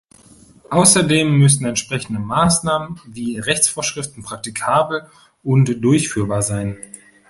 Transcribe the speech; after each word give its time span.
Außerdem 0.71 1.37
müssen 1.37 1.67
entsprechende 1.67 2.17
Maßnahmen 2.19 2.99
wie 3.05 3.37
Rechtsvorschriften 3.37 4.23
praktikabel 4.23 5.05
und 5.43 5.79
durchführbar 5.83 6.41
sein. 6.41 6.79